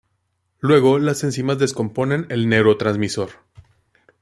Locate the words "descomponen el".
1.59-2.49